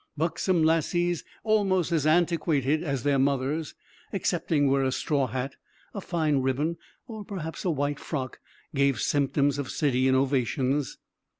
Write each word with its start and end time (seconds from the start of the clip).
Buxom 0.17 0.63
lasses, 0.63 1.23
almost 1.43 1.91
as 1.91 2.07
antiquated 2.07 2.83
as 2.83 3.03
their 3.03 3.19
mothers, 3.19 3.75
excepting 4.11 4.67
where 4.67 4.83
a 4.83 4.91
straw 4.91 5.27
hat, 5.27 5.57
a 5.93 6.01
fine 6.01 6.37
ribbon, 6.37 6.77
or 7.05 7.23
perhaps 7.23 7.63
a 7.65 7.69
white 7.69 7.99
frock, 7.99 8.39
gave 8.73 8.99
symptoms 8.99 9.59
of 9.59 9.69
city 9.69 10.07
innovations. 10.07 10.97